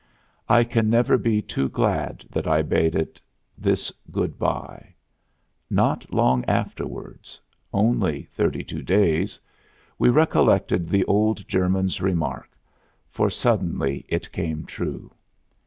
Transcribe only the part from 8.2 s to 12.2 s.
thirty two days we recollected the old German's